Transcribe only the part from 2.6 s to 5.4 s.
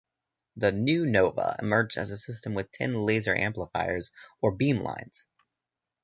ten laser amplifiers, or "beamlines".